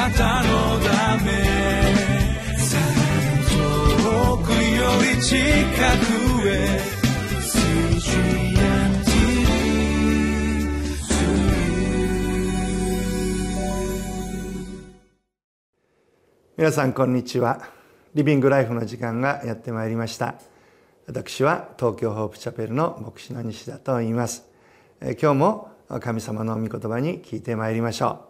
[0.00, 1.30] なたのため
[3.50, 4.56] 遠くよ
[5.14, 6.80] り近くへ
[16.56, 17.68] 皆さんこんにちは。
[18.14, 20.36] リビングライフの時間がやってまいりました。
[21.06, 24.48] 私は東京ホープチャペルの牧師の西田と言います。
[25.02, 25.68] 今日も
[26.00, 28.29] 神様の御言葉に聞いてまいりましょう。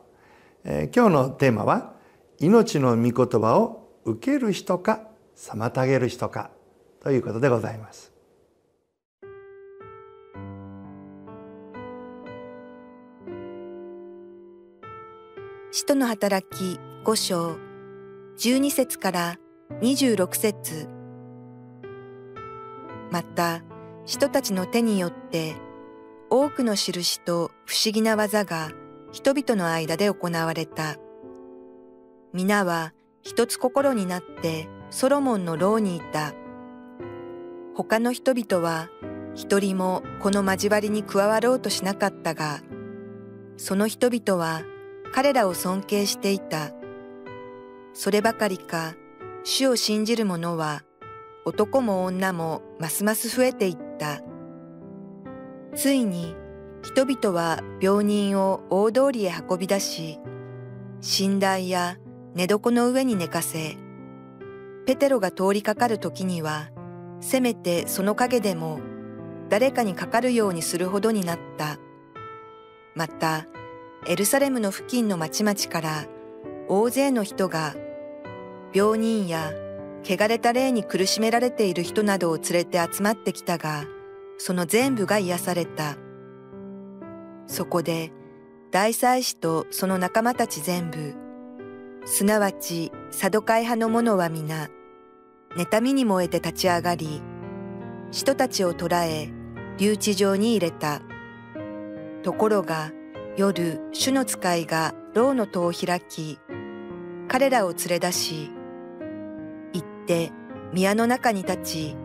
[0.65, 1.95] 今日のテーマは
[2.39, 6.51] 命の御言葉を受ける人か妨げる人か
[7.03, 8.13] ということでございます。
[15.73, 17.57] 使徒の働き5章
[18.39, 19.39] 12節から
[19.81, 20.89] 26節。
[23.11, 23.63] また
[24.05, 25.55] 人たちの手によって
[26.29, 28.71] 多くの印と不思議な技が
[29.13, 30.97] 人々の間で行われた。
[32.33, 32.93] 皆は
[33.23, 36.33] 一つ心になってソロモンの牢にいた。
[37.75, 38.89] 他の人々は
[39.35, 42.61] 一人もこの交わりに加わろうとしなかったが、
[43.57, 44.63] その人々は
[45.13, 46.71] 彼らを尊敬していた。
[47.93, 48.95] そればかりか、
[49.43, 50.83] 主を信じる者は、
[51.45, 54.21] 男も女もますます増えていった。
[55.75, 56.37] ついに、
[56.83, 60.19] 人々は病人を大通りへ運び出し、
[61.21, 61.99] 寝台や
[62.35, 63.77] 寝床の上に寝かせ、
[64.87, 66.71] ペテロが通りかかる時には、
[67.21, 68.81] せめてその影でも
[69.51, 71.79] 誰かにかかるようにするほどになった。
[72.95, 73.47] また、
[74.07, 76.07] エルサレムの付近の町々から
[76.69, 77.75] 大勢の人が
[78.73, 79.53] 病人や
[80.03, 83.85] 汚れた霊に苦しめられている人などを連れて集まってきたが、
[84.39, 85.97] その全部が癒された。
[87.51, 88.13] そこで
[88.71, 91.17] 大祭司とその仲間たち全部、
[92.05, 94.71] すなわちサドカイ派の者は皆、
[95.57, 97.21] 妬みに燃えて立ち上がり、
[98.13, 99.31] 人たちを捕らえ、
[99.79, 101.03] 留置場に入れた。
[102.23, 102.93] ところが、
[103.37, 106.39] 夜、主の使いが牢の戸を開き、
[107.27, 108.53] 彼らを連れ出し、
[109.73, 110.31] 行って
[110.73, 111.97] 宮の中に立ち、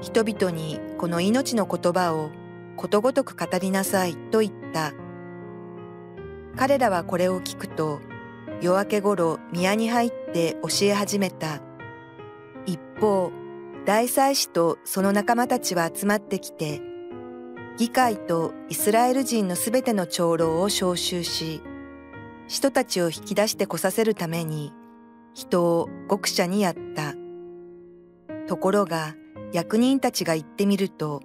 [0.00, 2.30] 人々にこの命の言葉を
[2.76, 4.92] ことごとく語りなさいと言った。
[6.56, 8.00] 彼らはこれを聞くと、
[8.60, 11.60] 夜明け頃宮に入って教え始めた。
[12.66, 13.32] 一方、
[13.84, 16.80] 大祭司とその仲間たちは集まってきて、
[17.76, 21.62] 議会とイスラエル人のすべての長老を召集し、
[22.48, 24.72] 人たちを引き出してこさせるために
[25.34, 27.14] 人を獄舎にやった。
[28.46, 29.14] ところが
[29.52, 31.20] 役人たちが行ってみると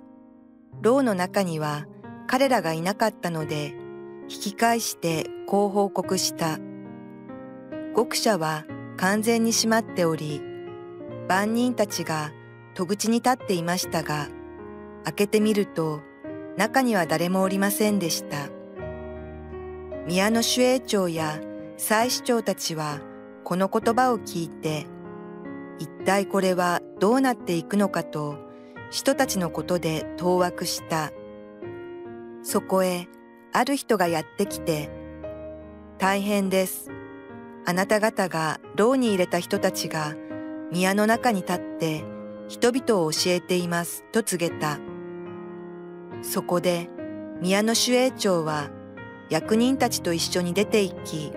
[0.81, 1.87] 牢の中には
[2.27, 3.75] 彼らがいなかったので
[4.29, 6.59] 引き返してこう報告した。
[7.93, 8.65] 獄舎は
[8.97, 10.41] 完全に閉まっており
[11.27, 12.31] 万人たちが
[12.73, 14.29] 戸口に立っていましたが
[15.03, 15.99] 開けてみると
[16.57, 18.49] 中には誰もおりませんでした。
[20.05, 21.39] 宮の守衛長や
[21.77, 22.99] 祭司長たちは
[23.43, 24.85] この言葉を聞いて、
[25.79, 28.37] 一体これはどうなっていくのかと
[28.91, 31.11] 人たちのことで当惑した。
[32.43, 33.07] そこへ
[33.53, 34.89] ある人がやってきて、
[35.97, 36.91] 大変です。
[37.65, 40.15] あなた方が牢に入れた人たちが
[40.71, 42.03] 宮の中に立って
[42.47, 44.77] 人々を教えていますと告げた。
[46.21, 46.89] そこで
[47.39, 48.71] 宮の守衛長は
[49.29, 51.31] 役人たちと一緒に出て行き、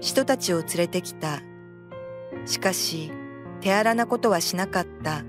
[0.00, 1.40] 人たちを連れてきた。
[2.44, 3.12] しかし、
[3.62, 5.24] 手荒なことはしなかった。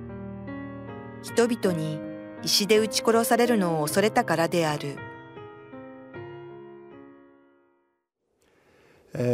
[1.24, 2.00] 人々に
[2.44, 4.98] 石で撃ち殺されるのを恐れたからである。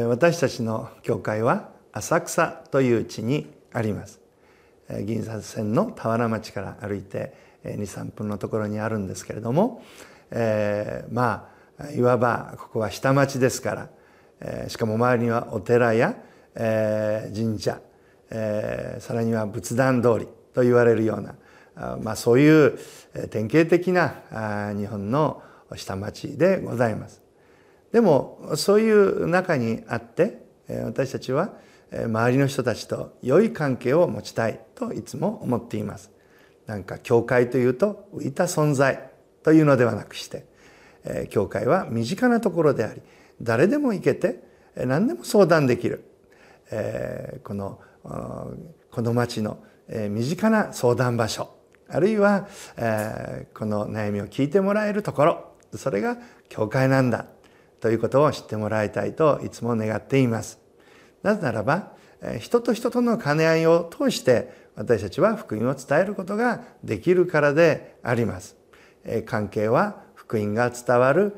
[0.07, 4.21] 私たちの教会は浅草という地にあります。
[5.05, 7.33] 銀座線の田原町から歩いて
[7.65, 9.83] 23分のところにあるんですけれども、
[10.31, 13.89] えー、まあいわばここは下町ですから、
[14.39, 16.15] えー、しかも周りにはお寺や、
[16.55, 17.81] えー、神社、
[18.29, 21.35] えー、さらには仏壇通りと言われるような
[21.75, 22.79] まあ、そういう
[23.29, 25.41] 典型的な日本の
[25.75, 27.21] 下町でございます。
[27.91, 30.45] でもそういう中にあって
[30.85, 31.53] 私たちは
[31.91, 36.11] 周りの人たちと良い関係を持ちたいといつも思っています。
[36.65, 39.09] なんか教会というと浮いた存在
[39.43, 40.45] というのではなくして
[41.05, 43.01] え教会は身近なところであり
[43.41, 44.43] 誰でも行けて
[44.75, 46.03] 何でも相談できる、
[46.71, 51.53] えこのこの町の身近な相談場所
[51.93, 56.17] あるいは、えこの悩みを聞いてもらえるところそれが
[56.49, 57.27] 教会なんだ
[57.79, 60.59] ということを知ってもらいたいといつも願っています。
[61.21, 61.91] なぜならば
[62.39, 68.55] 人と人との兼ね合いを通して私たちは福音を伝えることができるからであります。
[69.25, 71.35] 関係は福音が伝わる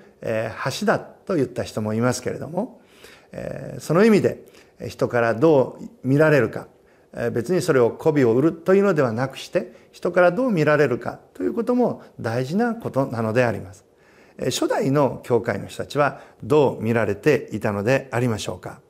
[0.80, 2.82] 橋だと言った人もいますけれども
[3.80, 4.46] その意味で
[4.88, 6.68] 人からどう見られるか
[7.34, 13.86] 別にそれを媚びを売るというのではなくして人からどう見られるかということも大事なことなのであります。
[14.38, 18.82] 初代の教会の人たちはどう見られていたのでありましょうか。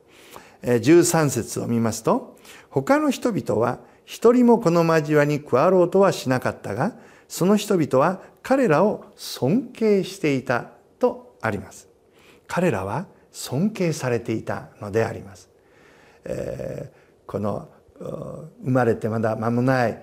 [0.62, 2.36] 13節を見ますと
[2.70, 6.96] 他の人々は一人もこの交わりに加わろうとはしなかったが
[7.28, 11.88] その人々は彼らを尊敬していたとあります。
[12.48, 15.48] 彼らは尊敬されていたのであります。
[16.24, 20.02] えー、この生まれてまだ間もない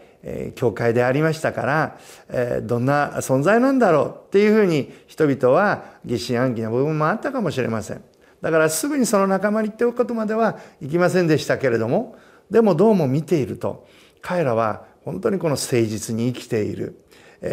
[0.56, 1.98] 教会でありましたか
[2.30, 8.04] らどんな存在なんだろうっていうふうに人々は疑心暗鬼な部分もあったかもしれません。
[8.42, 12.18] だからすぐにその仲間に言っておくことまではいきませんでしたけれども
[12.50, 13.88] でもどうも見ていると
[14.22, 17.00] 彼らは本当にこの誠実に生きている。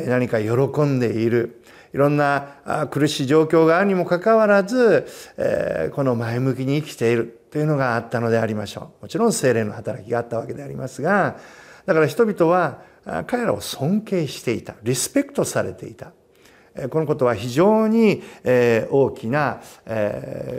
[0.06, 1.62] 何か喜んでいる。
[1.92, 5.08] いろんな苦しい状況があるにもかかわらず
[5.92, 7.39] この前向きに生きている。
[7.50, 9.02] というのがあったのでありましょう。
[9.02, 11.38] もちろん精霊の働きがあったわけでありますが
[11.86, 12.82] だから人々は
[13.26, 14.74] 彼らを尊敬していた。
[14.82, 16.12] リスペクトされていた。
[16.90, 19.60] このことは非常に大きな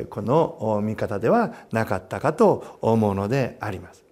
[0.09, 4.03] この見方ではなかったかと思うのであります。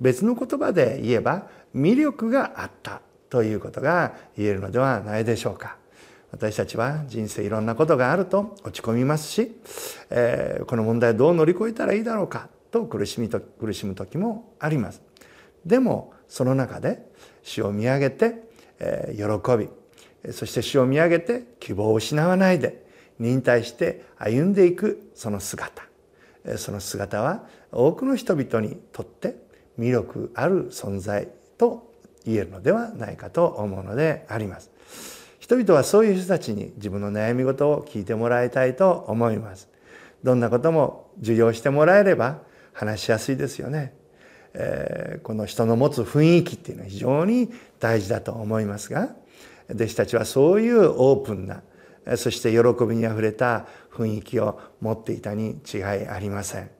[0.00, 5.76] 別の言葉で言えば魅力があったということが言えるのではないでしょうか。
[6.30, 9.52] 私たちは人生いろんなことがあると落ち込みますし、
[10.10, 15.02] えー、この問題どう乗り越えたらいいだろうかと苦しみと苦しむ時もあります。
[15.64, 17.10] でもその中で
[17.42, 18.48] 主を見上げて、
[18.78, 19.68] えー、喜び
[20.32, 22.86] そして主を見上げて希望を失わないで
[23.18, 25.82] 忍耐して歩んでいくその姿
[26.56, 29.36] その姿は多くの人々にとって
[29.78, 31.92] 魅力ある存在と
[32.24, 35.17] 言えるのではないかと思うのであります。
[35.48, 39.70] 人々はそういう人たちに自分の悩み事を聞いてもらいたいと思います。
[40.22, 42.42] どんなことも受容してもらえれば
[42.74, 43.94] 話しやすいですよね。
[44.52, 47.50] えー、この人の持つ雰囲気っていうのは非常に
[47.80, 49.14] 大事だと思いますが
[49.70, 51.62] 弟子たちはそういうオープンな
[52.16, 56.70] そして喜びにあふれた雰囲気を持っていたに違いありません。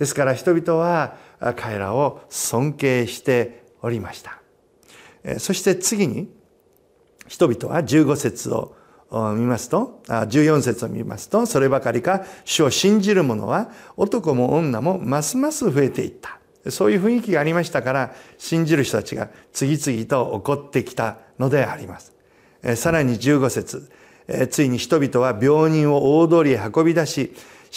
[0.00, 1.16] ですから人々は
[1.54, 4.40] 彼らを尊敬しておりました。
[5.38, 6.36] そして次に
[7.28, 8.74] 人々は15節を
[9.10, 16.38] 見ますと、14節を見ますと、そればかりか、主を信じる者は男も女もますます増えていった。
[16.70, 22.12] そういう雰囲気がありましたから、信じる人たちが次々と起こってきたのであります。
[22.76, 23.90] さらに15節
[24.50, 27.32] ついに人々は病人を大通りへ運び出し、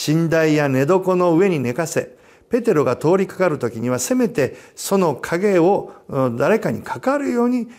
[0.07, 2.15] 寝台や寝床の上に寝かせ、
[2.50, 5.94] ペテロが通りかかる時にはせめてその影を
[6.38, 7.69] 誰かにかかるように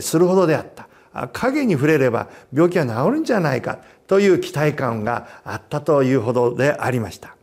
[0.00, 0.86] するほどであった。
[1.32, 7.36] 影に触れれば病気は治るんじゃないかという期待感があったというほどでありました。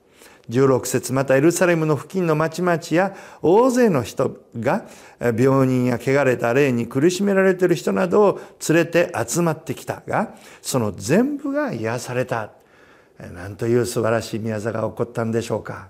[0.49, 4.85] 16節またエルサレムの付近の町々や大勢の人が
[5.19, 12.51] 病人や汚れた霊に苦しめられている人などを連れて集まってきたがその全部が癒された
[13.33, 15.89] なんという素晴らしい宮座が起こったんでしょうか、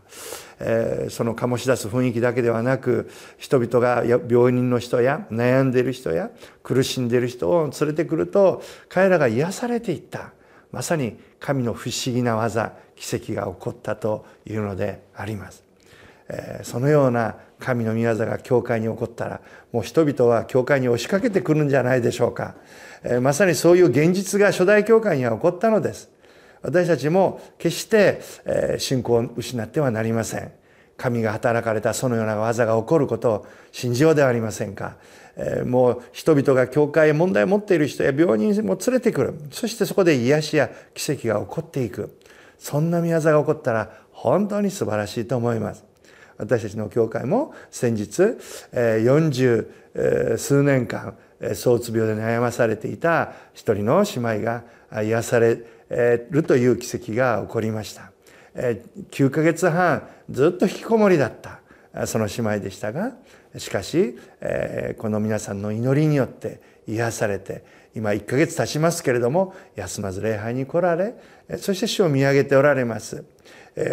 [0.59, 6.31] えー、その醸し出す雰囲気だけではなく人々が病人の人や悩んでいる人や
[6.63, 10.31] 苦しんでいる人を連れてくると彼らが癒されていった。
[10.71, 15.63] まさに神の不思議な技奇跡が起こったというのであります、
[16.29, 19.41] えー、そのような神の御業が教会に起こったら
[19.71, 22.55] もう人々は教会に押しかけてくるんじゃないでしょうか、
[23.03, 26.11] えー、まさにそういう現実が初代教会には起こったのです。
[26.67, 28.19] 私たちも決して
[28.77, 30.51] 信仰を失ってはなりません。
[30.97, 34.97] 神が働かれたそのような技が起こることを信じようではありませんか。
[35.65, 39.35] もう人々が教会へ問題を持っている人や病人も連れてくる。
[39.49, 42.19] そしてそこで癒しや奇跡が起こっていく。
[42.57, 45.85] そんな宮業が起こったら本当に素晴らしいと思います。
[46.37, 48.37] 私たちの教会も先日
[48.73, 51.15] 40数年間
[51.53, 54.63] 躁うつ病で悩まされていた一人の姉妹が
[55.01, 58.11] 癒されるという奇跡が起こりました。
[59.11, 63.13] 9ヶ月半ずっと引きこもりだったその姉妹でしたが
[63.57, 64.17] しかし
[64.97, 67.63] この皆さんの祈りによって癒されて
[67.95, 71.15] 今1ヶ月経ちますけれども休まず礼拝に来られ
[71.57, 73.23] そして主を見上げておられます。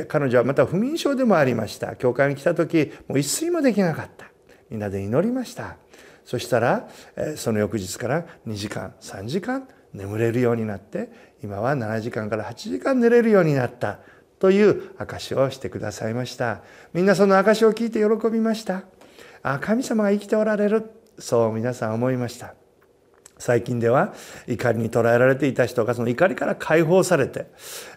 [0.09, 1.95] 彼女はまた不眠症でもありました。
[1.97, 4.31] 教会に来た時もう一睡もできなかった。
[4.71, 5.77] みんなで祈りました。
[6.25, 6.89] そしたら
[7.37, 11.11] その翌日から2時間3時間眠れるようになって
[11.45, 13.99] 今は7時間から8時間寝れるようになった
[14.39, 16.63] という証をしてくださいました。
[16.95, 18.85] みんなその証を聞いて喜びました。
[19.43, 20.91] あ神様が生きておられる。
[21.19, 22.55] そう皆さん思いました。
[23.39, 24.15] 最近では
[24.47, 27.47] 怒りに捉えられていた人がその怒りから解放されて、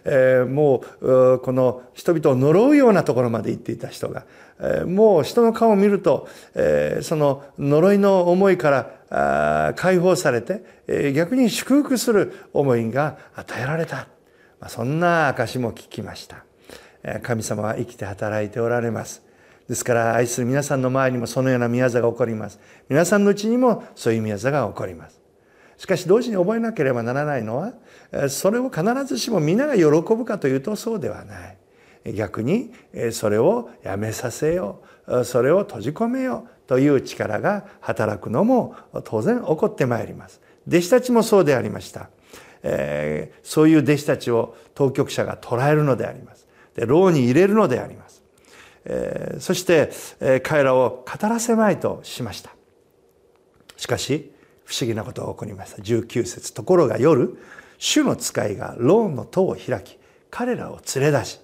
[0.04, 4.26] えー、もうこの人々を呪うようなところまで行っていた人が、
[4.58, 8.70] えー、もう人の顔を見ると、えー、その呪いの思いか
[9.10, 14.08] ら解放されて、え逆に祝福する思いが与えられた、
[14.60, 16.44] まあ、そんな証も聞きました。
[17.22, 19.22] 神様は生きて働いておられます。
[19.68, 22.58] ですから愛する皆さんの周りにもそのような宮座が起こります。
[22.88, 25.20] 皆さんのうちにもそういう宮座が起こります。
[25.78, 27.72] しかし同時に覚えなければならないのは
[28.28, 31.58] それを必ずしも皆が喜ぶかというとそうではない。
[32.14, 32.72] 逆に
[33.12, 40.40] それをやめさせようそれを閉じ込めようという力が働くのも当然起こってまいります。
[40.66, 42.10] 弟子たちもそうでありました、
[42.62, 46.46] えー、そういう弟子たちを当局者が捉えるのであります。
[46.74, 48.22] で牢に入れるのであります、
[48.84, 52.50] えー、そして、えー、彼らを語らせまいとしました。
[53.76, 54.32] しかし
[54.68, 55.82] 不思議なことが起こりました。
[55.82, 56.52] 19節。
[56.52, 57.38] ところが夜
[57.78, 59.96] 主の使いがローンの塔を開き
[60.30, 61.40] 彼らを連れ出し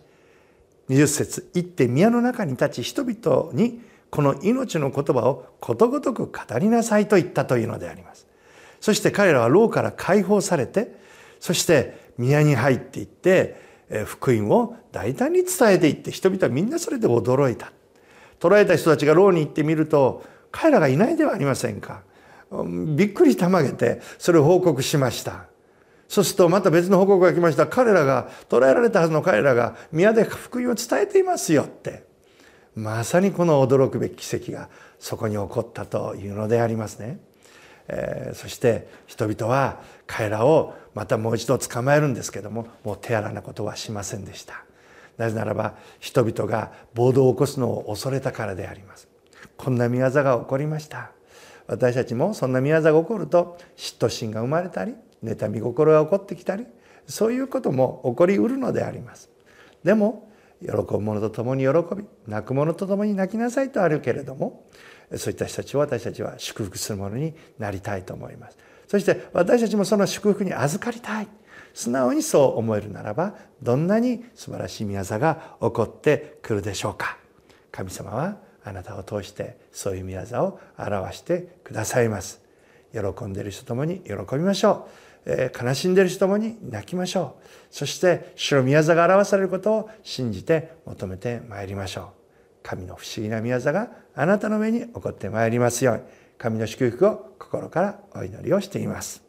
[0.91, 8.27] 20節行って宮の中に立ち人々にこの命の言葉をことごとく語りなさいと言ったというのであります。
[8.81, 10.95] そして彼らは牢から解放されて
[11.41, 13.57] そして宮に入っていって
[14.05, 17.73] 福音を大胆に伝えていって人々はみんなそれで驚いた。
[18.39, 22.03] 捕らえた人たちが牢に行ってみると彼らがいないではありませんか。
[22.97, 25.47] びっくりたまげてそれを報告しました。
[26.09, 27.67] そうするとまた別の報告が来ました。
[27.67, 32.05] 彼らが捕らえられたはずの彼らが宮で福音を伝えていますよって。
[32.77, 37.21] まさにこの驚くべき奇跡がそこに起こったというのでありますね、
[37.87, 44.65] えー、そして人々は彼らをまたもう一度捕まえるんですけどももう手荒なことはしませんでした。
[45.19, 49.09] なぜならば人々が暴動を起こすのを恐れたからであります。
[49.57, 51.13] こんな見業が起こりました。
[51.67, 56.67] 私たちもそんな宮座が起こると嫉妬心が生まれたり妬み心が起こってきたり
[57.07, 59.31] そういうことも起こりうるのであります。
[59.83, 60.31] でも
[60.61, 64.67] 喜ぶ者と共に喜び泣く者と共に泣きなさいとあるけれども
[65.17, 68.59] そういった人たちを私たちは祝福するものになりたいと思います。
[68.87, 71.29] そして私たちもその祝福に預かりたい。
[71.75, 77.19] 素直にそう思えるならばどんなに素晴らしい宮座が起こってくるでしょうか。
[77.73, 82.41] 神様はあなたを通してそういう宮沢を表してくださいます。
[82.93, 84.89] 喜んでいる人ともに喜びましょ
[85.27, 87.45] う、えー、悲しんでいる人ともに泣きましょう。
[87.71, 92.07] そして主の宮座が表されることを信じて求めてまいりましょう。
[92.63, 96.03] 神の不思議な宮座があなたの上に起こってまいりますように。
[96.39, 99.24] 神の祝福を心からお祈りをしています。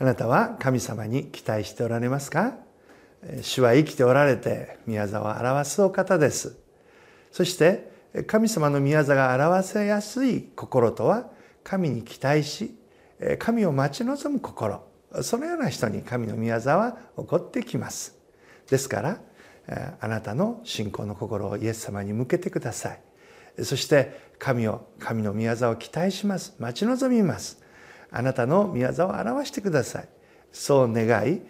[0.00, 2.54] あなたは神様に期待しておられますか？
[3.42, 6.56] 主は生きておられて宮沢を表すお方です。
[7.32, 7.90] そして
[8.26, 11.28] 神様の宮座が表せやすい心とは
[11.64, 12.76] 神に期待し
[13.38, 14.86] 神を待ち望む心。
[15.22, 18.16] そのような人に神の宮座は起こってきます。
[18.70, 19.20] ですから
[20.00, 23.64] あなたの信仰の心をイエス様に向けてください。
[23.64, 26.54] そして神を神の宮座を期待します。
[26.60, 27.60] 待ち望みます。
[28.10, 30.08] あなたの宮座を表してください。
[30.52, 31.40] そう願い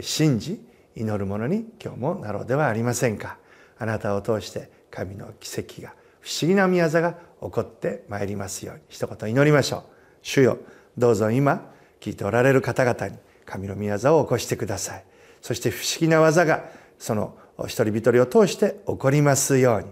[0.00, 0.60] 信じ
[0.94, 3.38] 祈る者に今日もなろうではありませんか。
[3.78, 8.82] あなたを通して神の奇跡が不思議な宮座が起こってまいりますように。
[8.88, 9.82] 一言祈りましょう。
[10.22, 10.58] 主よ
[10.98, 15.04] どうぞ今聞いておられる方々に神の宮座を起こしてください。
[15.40, 16.64] そして不思議な技が
[16.98, 19.88] その一人一人を通して起こりますように。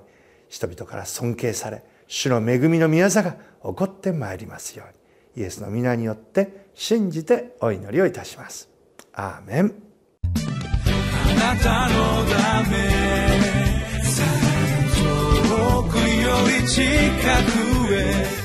[0.48, 4.99] 人々から尊敬され主の恵みの宮座が起こってまいりますように。
[5.36, 8.68] イエスの皆によって信じてお祈りをいたします。
[9.12, 9.74] アーメン
[10.34, 11.94] あなたの
[12.30, 12.76] ため
[15.48, 16.30] 遠くよ
[16.62, 16.80] り近
[17.86, 18.40] くへ